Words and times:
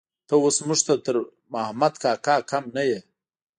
ته 0.27 0.33
اوس 0.43 0.57
موږ 0.67 0.79
ته 0.87 0.93
تر 1.05 1.15
محمد 1.53 1.93
کاکا 2.03 2.35
کم 2.49 2.63
نه 2.75 2.83
يې. 2.89 2.99